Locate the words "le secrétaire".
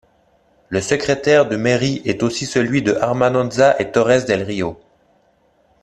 0.69-1.47